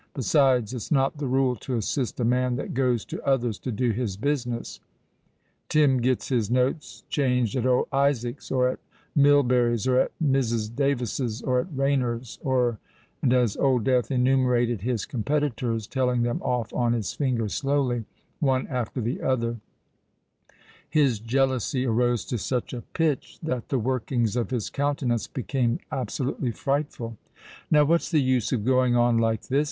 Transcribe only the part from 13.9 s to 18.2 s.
enumerated his competitors, telling them off on his fingers slowly,